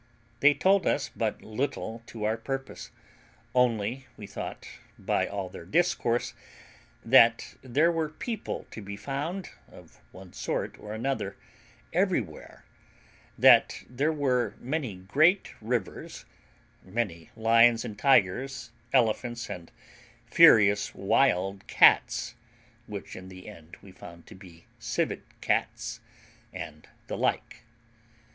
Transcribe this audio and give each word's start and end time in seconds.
They 0.39 0.55
told 0.55 0.87
us 0.87 1.11
but 1.15 1.43
little 1.43 2.01
to 2.07 2.23
our 2.23 2.35
purpose, 2.35 2.89
only 3.53 4.07
we 4.17 4.25
thought, 4.25 4.67
by 4.97 5.27
all 5.27 5.47
their 5.47 5.63
discourse, 5.63 6.33
that 7.05 7.53
there 7.61 7.91
were 7.91 8.09
people 8.09 8.65
to 8.71 8.81
be 8.81 8.97
found, 8.97 9.51
of 9.71 10.01
one 10.11 10.33
sort 10.33 10.75
or 10.79 10.95
other, 11.05 11.37
everywhere; 11.93 12.65
that 13.37 13.83
there 13.87 14.11
were 14.11 14.55
many 14.59 14.95
great 14.95 15.53
rivers, 15.61 16.25
many 16.81 17.29
lions 17.35 17.85
and 17.85 17.99
tigers, 17.99 18.71
elephants, 18.91 19.51
and 19.51 19.71
furious 20.25 20.95
wild 20.95 21.67
cats 21.67 22.33
(which 22.87 23.15
in 23.15 23.29
the 23.29 23.47
end 23.47 23.77
we 23.83 23.91
found 23.91 24.25
to 24.25 24.33
be 24.33 24.65
civet 24.79 25.21
cats), 25.41 25.99
and 26.51 26.87
the 27.05 27.15
like. 27.19 27.61